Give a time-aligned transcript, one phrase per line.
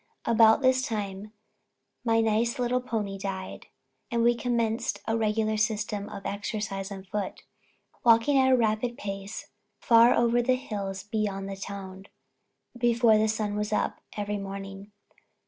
[0.25, 1.31] About this time,
[2.03, 3.67] my nice little pony died,
[4.09, 7.43] and we commenced a regular system of exercise on foot,
[8.03, 12.07] walking at a rapid pace, far over the hills beyond the town,
[12.75, 14.91] before the sun was up, every morning.